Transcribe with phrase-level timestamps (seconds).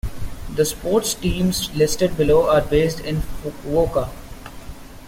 [0.51, 4.09] The sports teams listed below are based in Fukuoka.